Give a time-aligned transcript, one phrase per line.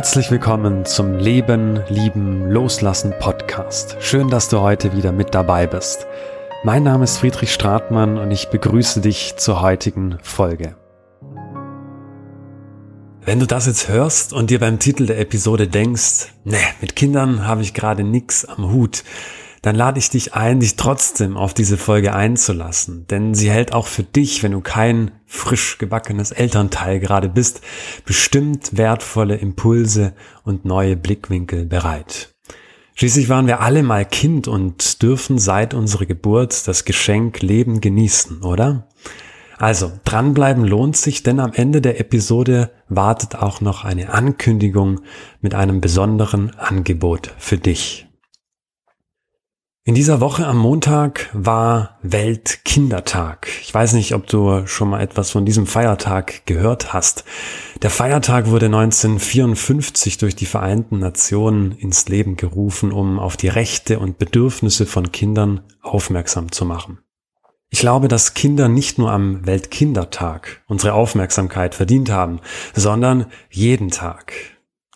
[0.00, 3.98] Herzlich willkommen zum Leben, Lieben, Loslassen Podcast.
[4.00, 6.06] Schön, dass du heute wieder mit dabei bist.
[6.64, 10.74] Mein Name ist Friedrich Stratmann und ich begrüße dich zur heutigen Folge.
[13.26, 17.46] Wenn du das jetzt hörst und dir beim Titel der Episode denkst, ne, mit Kindern
[17.46, 19.04] habe ich gerade nix am Hut,
[19.62, 23.06] dann lade ich dich ein, dich trotzdem auf diese Folge einzulassen.
[23.08, 27.60] Denn sie hält auch für dich, wenn du kein frisch gebackenes Elternteil gerade bist,
[28.06, 30.14] bestimmt wertvolle Impulse
[30.44, 32.34] und neue Blickwinkel bereit.
[32.94, 38.42] Schließlich waren wir alle mal Kind und dürfen seit unserer Geburt das Geschenk Leben genießen,
[38.42, 38.88] oder?
[39.56, 45.00] Also, dranbleiben lohnt sich, denn am Ende der Episode wartet auch noch eine Ankündigung
[45.42, 48.09] mit einem besonderen Angebot für dich.
[49.82, 53.48] In dieser Woche am Montag war Weltkindertag.
[53.62, 57.24] Ich weiß nicht, ob du schon mal etwas von diesem Feiertag gehört hast.
[57.80, 63.98] Der Feiertag wurde 1954 durch die Vereinten Nationen ins Leben gerufen, um auf die Rechte
[64.00, 66.98] und Bedürfnisse von Kindern aufmerksam zu machen.
[67.70, 72.40] Ich glaube, dass Kinder nicht nur am Weltkindertag unsere Aufmerksamkeit verdient haben,
[72.74, 74.34] sondern jeden Tag.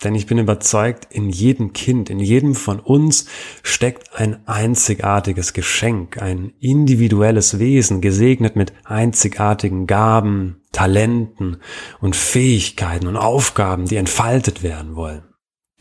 [0.03, 3.27] Denn ich bin überzeugt, in jedem Kind, in jedem von uns
[3.63, 11.57] steckt ein einzigartiges Geschenk, ein individuelles Wesen, gesegnet mit einzigartigen Gaben, Talenten
[12.01, 15.23] und Fähigkeiten und Aufgaben, die entfaltet werden wollen.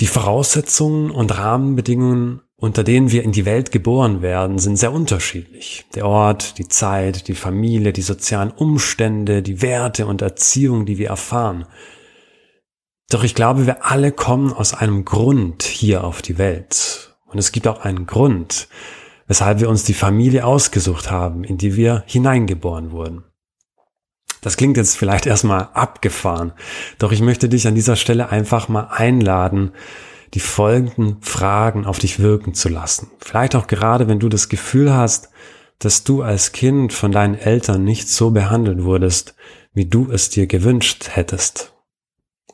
[0.00, 5.86] Die Voraussetzungen und Rahmenbedingungen, unter denen wir in die Welt geboren werden, sind sehr unterschiedlich.
[5.96, 11.08] Der Ort, die Zeit, die Familie, die sozialen Umstände, die Werte und Erziehung, die wir
[11.08, 11.66] erfahren–
[13.10, 17.16] doch ich glaube, wir alle kommen aus einem Grund hier auf die Welt.
[17.26, 18.68] Und es gibt auch einen Grund,
[19.26, 23.24] weshalb wir uns die Familie ausgesucht haben, in die wir hineingeboren wurden.
[24.40, 26.52] Das klingt jetzt vielleicht erstmal abgefahren,
[26.98, 29.72] doch ich möchte dich an dieser Stelle einfach mal einladen,
[30.34, 33.10] die folgenden Fragen auf dich wirken zu lassen.
[33.20, 35.30] Vielleicht auch gerade, wenn du das Gefühl hast,
[35.78, 39.34] dass du als Kind von deinen Eltern nicht so behandelt wurdest,
[39.72, 41.73] wie du es dir gewünscht hättest.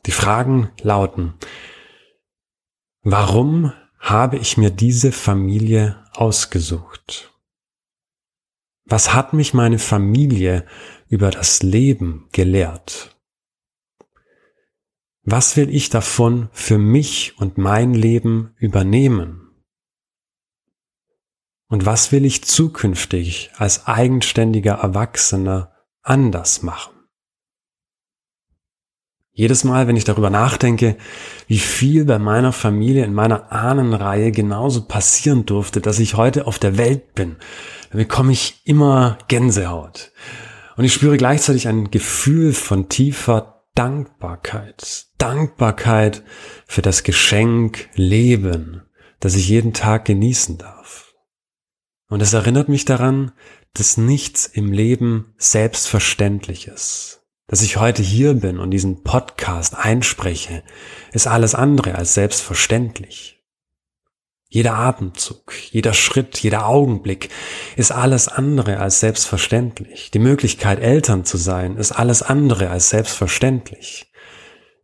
[0.06, 1.34] Die Fragen lauten,
[3.02, 7.32] warum habe ich mir diese Familie ausgesucht?
[8.86, 10.66] Was hat mich meine Familie
[11.08, 13.16] über das Leben gelehrt?
[15.22, 19.50] Was will ich davon für mich und mein Leben übernehmen?
[21.68, 25.72] Und was will ich zukünftig als eigenständiger Erwachsener
[26.02, 26.99] anders machen?
[29.32, 30.96] Jedes Mal, wenn ich darüber nachdenke,
[31.46, 36.58] wie viel bei meiner Familie in meiner Ahnenreihe genauso passieren durfte, dass ich heute auf
[36.58, 37.36] der Welt bin,
[37.90, 40.12] dann bekomme ich immer Gänsehaut.
[40.76, 45.06] Und ich spüre gleichzeitig ein Gefühl von tiefer Dankbarkeit.
[45.18, 46.24] Dankbarkeit
[46.66, 48.82] für das Geschenk Leben,
[49.20, 51.14] das ich jeden Tag genießen darf.
[52.08, 53.30] Und es erinnert mich daran,
[53.74, 57.19] dass nichts im Leben selbstverständlich ist
[57.50, 60.62] dass ich heute hier bin und diesen Podcast einspreche,
[61.10, 63.42] ist alles andere als selbstverständlich.
[64.48, 67.28] Jeder Atemzug, jeder Schritt, jeder Augenblick
[67.74, 70.12] ist alles andere als selbstverständlich.
[70.12, 74.12] Die Möglichkeit, Eltern zu sein, ist alles andere als selbstverständlich.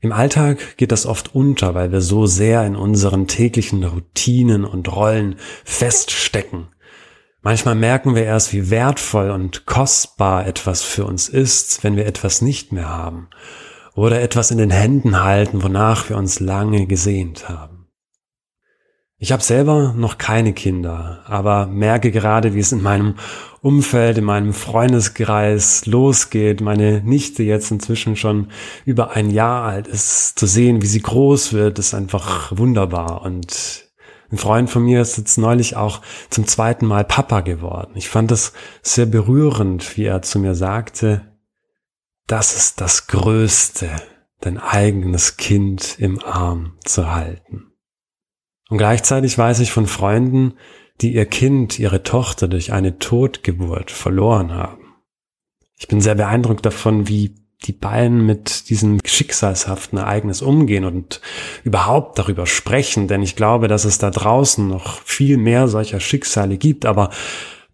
[0.00, 4.93] Im Alltag geht das oft unter, weil wir so sehr in unseren täglichen Routinen und
[4.93, 6.66] Rollen feststecken
[7.47, 12.43] Manchmal merken wir erst, wie wertvoll und kostbar etwas für uns ist, wenn wir etwas
[12.43, 13.29] nicht mehr haben
[13.95, 17.87] oder etwas in den Händen halten, wonach wir uns lange gesehnt haben.
[19.19, 23.15] Ich habe selber noch keine Kinder, aber merke gerade, wie es in meinem
[23.63, 26.61] Umfeld, in meinem Freundeskreis losgeht.
[26.61, 28.49] Meine Nichte jetzt inzwischen schon
[28.84, 30.37] über ein Jahr alt ist.
[30.37, 33.86] Zu sehen, wie sie groß wird, ist einfach wunderbar und
[34.31, 37.93] ein Freund von mir ist jetzt neulich auch zum zweiten Mal Papa geworden.
[37.95, 38.53] Ich fand es
[38.83, 41.33] sehr berührend, wie er zu mir sagte,
[42.27, 43.89] das ist das Größte,
[44.41, 47.73] dein eigenes Kind im Arm zu halten.
[48.69, 50.55] Und gleichzeitig weiß ich von Freunden,
[51.01, 54.95] die ihr Kind, ihre Tochter durch eine Totgeburt verloren haben.
[55.79, 61.21] Ich bin sehr beeindruckt davon, wie die beiden mit diesem schicksalshaften Ereignis umgehen und
[61.65, 66.59] überhaupt darüber sprechen, denn ich glaube, dass es da draußen noch viel mehr solcher Schicksale
[66.59, 67.11] gibt, aber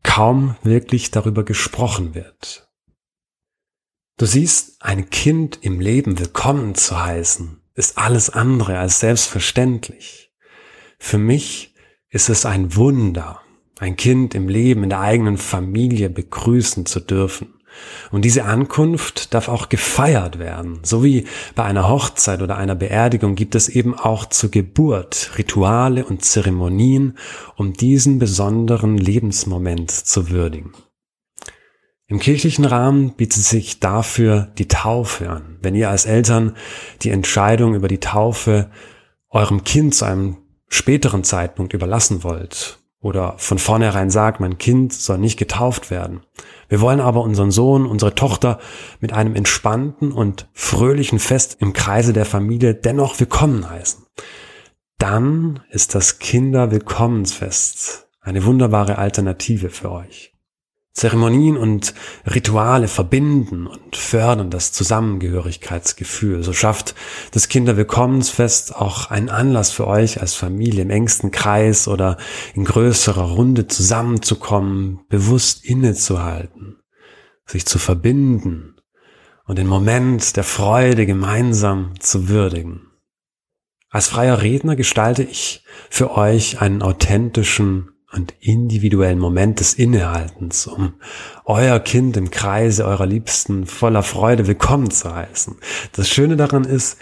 [0.03, 2.69] kaum wirklich darüber gesprochen wird.
[4.19, 10.33] Du siehst, ein Kind im Leben willkommen zu heißen, ist alles andere als selbstverständlich.
[10.99, 11.75] Für mich
[12.09, 13.41] ist es ein Wunder,
[13.81, 17.55] ein Kind im Leben in der eigenen Familie begrüßen zu dürfen.
[18.11, 20.81] Und diese Ankunft darf auch gefeiert werden.
[20.83, 21.25] So wie
[21.55, 27.17] bei einer Hochzeit oder einer Beerdigung gibt es eben auch zur Geburt Rituale und Zeremonien,
[27.57, 30.73] um diesen besonderen Lebensmoment zu würdigen.
[32.07, 35.57] Im kirchlichen Rahmen bietet sich dafür die Taufe an.
[35.63, 36.57] Wenn ihr als Eltern
[37.01, 38.71] die Entscheidung über die Taufe
[39.31, 40.37] eurem Kind zu einem
[40.69, 46.21] späteren Zeitpunkt überlassen wollt oder von vornherein sagt, mein Kind soll nicht getauft werden.
[46.69, 48.59] Wir wollen aber unseren Sohn, unsere Tochter
[49.01, 54.07] mit einem entspannten und fröhlichen Fest im Kreise der Familie dennoch willkommen heißen.
[54.99, 60.32] Dann ist das Kinderwillkommensfest eine wunderbare Alternative für euch.
[60.95, 61.95] Zeremonien und
[62.27, 66.43] Rituale verbinden und fördern das Zusammengehörigkeitsgefühl.
[66.43, 66.95] So schafft
[67.31, 72.19] das Kinderwillkommensfest auch einen Anlass für euch als Familie im engsten Kreis oder
[72.55, 76.77] in größerer Runde zusammenzukommen, bewusst innezuhalten,
[77.47, 78.77] sich zu verbinden
[79.47, 82.89] und den Moment der Freude gemeinsam zu würdigen.
[83.89, 90.95] Als freier Redner gestalte ich für euch einen authentischen und individuellen Moment des Innehaltens, um
[91.45, 95.57] euer Kind im Kreise eurer Liebsten voller Freude willkommen zu heißen.
[95.93, 96.99] Das Schöne daran ist,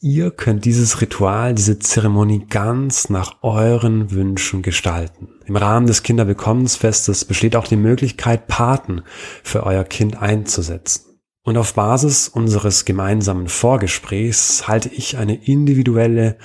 [0.00, 5.28] ihr könnt dieses Ritual, diese Zeremonie ganz nach euren Wünschen gestalten.
[5.44, 9.02] Im Rahmen des Kinderwillkommensfestes besteht auch die Möglichkeit, Paten
[9.42, 11.04] für euer Kind einzusetzen.
[11.42, 16.38] Und auf Basis unseres gemeinsamen Vorgesprächs halte ich eine individuelle,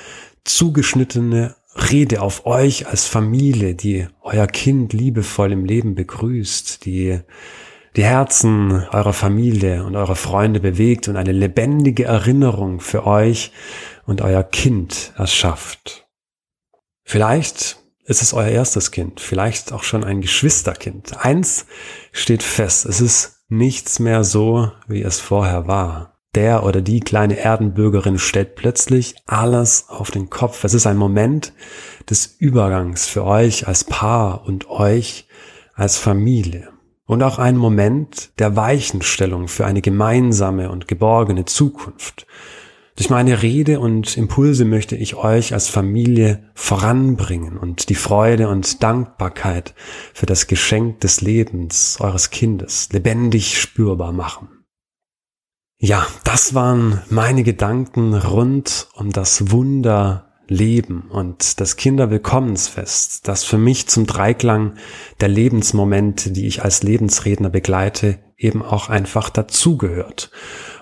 [0.46, 7.20] zugeschnittene Rede auf euch als Familie, die euer Kind liebevoll im Leben begrüßt, die
[7.96, 13.52] die Herzen eurer Familie und eurer Freunde bewegt und eine lebendige Erinnerung für euch
[14.06, 16.08] und euer Kind erschafft.
[17.04, 21.24] Vielleicht ist es euer erstes Kind, vielleicht auch schon ein Geschwisterkind.
[21.24, 21.66] Eins
[22.12, 27.38] steht fest, es ist nichts mehr so, wie es vorher war der oder die kleine
[27.38, 30.64] Erdenbürgerin stellt plötzlich alles auf den Kopf.
[30.64, 31.54] Es ist ein Moment
[32.10, 35.28] des Übergangs für euch als Paar und euch
[35.76, 36.70] als Familie.
[37.06, 42.26] Und auch ein Moment der Weichenstellung für eine gemeinsame und geborgene Zukunft.
[42.96, 48.84] Durch meine Rede und Impulse möchte ich euch als Familie voranbringen und die Freude und
[48.84, 49.74] Dankbarkeit
[50.14, 54.63] für das Geschenk des Lebens eures Kindes lebendig spürbar machen.
[55.78, 63.58] Ja, das waren meine Gedanken rund um das Wunder Leben und das Kinderwillkommensfest, das für
[63.58, 64.76] mich zum Dreiklang
[65.20, 70.32] der Lebensmomente, die ich als Lebensredner begleite, eben auch einfach dazugehört.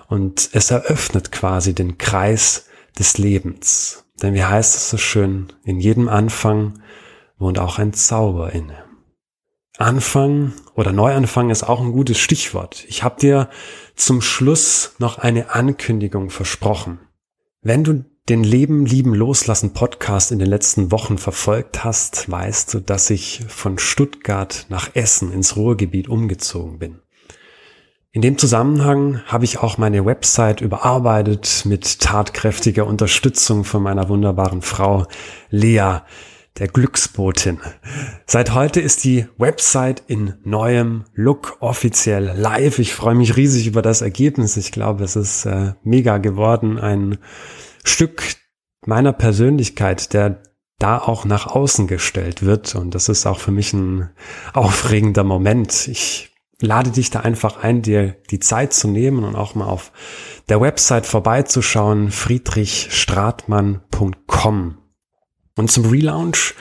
[0.08, 2.66] Und es eröffnet quasi den Kreis
[2.98, 4.04] des Lebens.
[4.20, 6.80] Denn wie heißt es so schön, in jedem Anfang
[7.38, 8.84] wohnt auch ein Zauber inne.
[9.78, 12.84] Anfang oder Neuanfang ist auch ein gutes Stichwort.
[12.88, 13.48] Ich habe dir
[13.96, 17.00] zum Schluss noch eine Ankündigung versprochen.
[17.62, 22.80] Wenn du den Leben lieben loslassen Podcast in den letzten Wochen verfolgt hast, weißt du,
[22.80, 27.00] dass ich von Stuttgart nach Essen ins Ruhrgebiet umgezogen bin.
[28.12, 34.60] In dem Zusammenhang habe ich auch meine Website überarbeitet mit tatkräftiger Unterstützung von meiner wunderbaren
[34.60, 35.06] Frau
[35.48, 36.00] Lea,
[36.58, 37.58] der Glücksbotin.
[38.26, 42.78] Seit heute ist die Website in neuem Look offiziell live.
[42.78, 44.56] Ich freue mich riesig über das Ergebnis.
[44.56, 46.78] Ich glaube, es ist äh, mega geworden.
[46.78, 47.18] Ein
[47.84, 48.22] Stück
[48.84, 50.42] meiner Persönlichkeit, der
[50.78, 52.74] da auch nach außen gestellt wird.
[52.74, 54.10] Und das ist auch für mich ein
[54.52, 55.88] aufregender Moment.
[55.88, 59.92] Ich lade dich da einfach ein, dir die Zeit zu nehmen und auch mal auf
[60.48, 64.81] der Website vorbeizuschauen, friedrichstratmann.com.
[65.56, 66.54] Und zum Relaunch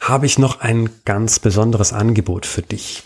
[0.00, 3.02] habe ich noch ein ganz besonderes Angebot für dich.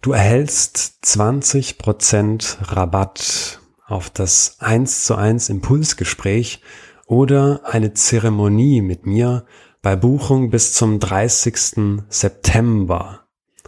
[0.00, 6.60] Du erhältst 20% Rabatt auf das 1 zu 1 Impulsgespräch
[7.06, 9.44] oder eine Zeremonie mit mir
[9.82, 12.04] bei Buchung bis zum 30.
[12.08, 13.26] September,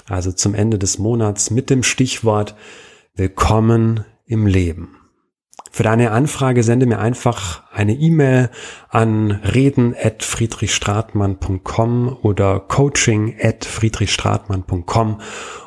[0.09, 2.57] also zum Ende des Monats mit dem Stichwort
[3.15, 5.04] Willkommen im Leben.
[5.71, 8.49] Für deine Anfrage sende mir einfach eine E-Mail
[8.91, 15.21] an reden@friedrichstratmann.com oder coaching@friedrichstratmann.com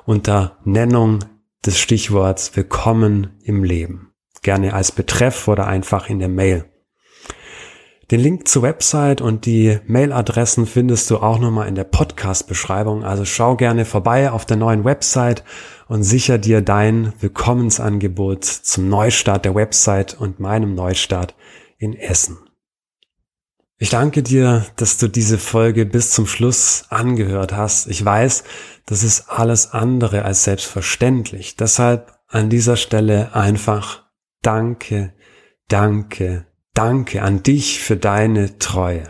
[0.06, 1.20] unter Nennung
[1.66, 4.14] des Stichworts Willkommen im Leben.
[4.42, 6.72] Gerne als Betreff oder einfach in der Mail.
[8.10, 13.04] Den Link zur Website und die Mailadressen findest du auch nochmal in der Podcast-Beschreibung.
[13.04, 15.44] Also schau gerne vorbei auf der neuen Website
[15.90, 21.36] und sicher dir dein Willkommensangebot zum Neustart der Website und meinem Neustart
[21.78, 22.38] in Essen.
[23.78, 27.88] Ich danke dir, dass du diese Folge bis zum Schluss angehört hast.
[27.88, 28.46] Ich weiß,
[28.86, 31.58] das ist alles andere als selbstverständlich.
[31.58, 34.08] Deshalb an dieser Stelle einfach
[34.42, 35.14] Danke,
[35.68, 36.46] danke,
[36.78, 39.10] danke an dich für deine Treue.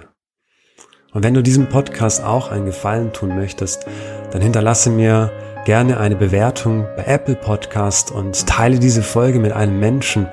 [1.12, 3.86] Und wenn du diesem Podcast auch einen Gefallen tun möchtest,
[4.32, 5.34] dann hinterlasse mir
[5.66, 10.28] gerne eine Bewertung bei Apple Podcast und teile diese Folge mit einem Menschen,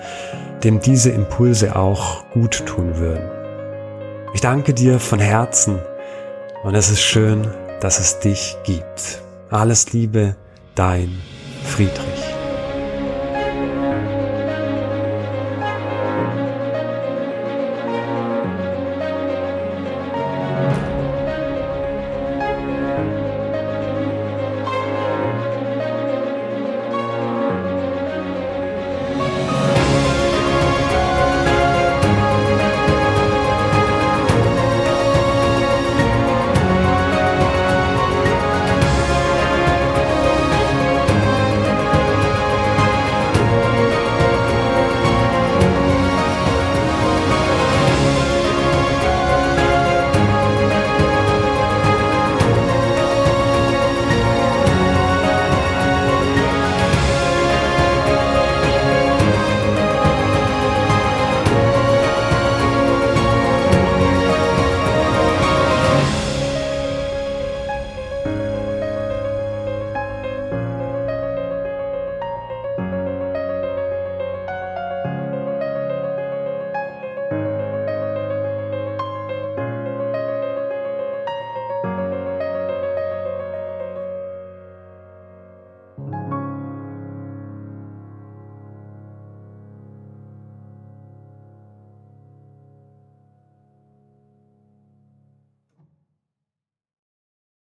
[0.62, 3.28] dem diese Impulse auch gut tun würden.
[4.32, 5.80] Ich danke dir von Herzen
[6.62, 7.48] und es ist schön,
[7.80, 9.22] dass es dich gibt.
[9.50, 10.36] Alles Liebe,
[10.76, 11.18] dein
[11.64, 12.23] Friedrich.